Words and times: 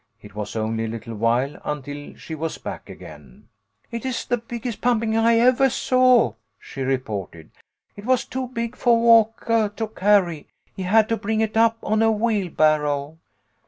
It 0.19 0.33
was 0.33 0.55
only 0.55 0.85
a 0.85 0.87
little 0.87 1.13
while 1.13 1.61
until 1.63 2.15
she 2.15 2.33
was 2.33 2.57
back 2.57 2.89
again. 2.89 3.49
"It 3.91 4.03
is 4.03 4.25
the 4.25 4.37
biggest 4.39 4.81
pumpkin 4.81 5.15
I 5.15 5.35
evah 5.35 5.69
saw," 5.69 6.33
she 6.59 6.79
HOME 6.81 6.89
LESSONS. 6.89 7.07
143 7.07 7.43
reported." 7.43 7.51
It 7.95 8.05
was 8.05 8.25
too 8.25 8.47
big 8.47 8.75
fo' 8.75 8.95
Walkah 8.97 9.73
to 9.75 9.87
carry. 9.89 10.47
He 10.75 10.81
had 10.81 11.07
to 11.09 11.17
bring 11.17 11.41
it 11.41 11.55
up 11.55 11.77
on 11.83 12.01
a 12.01 12.11
wheelbarrow." 12.11 13.19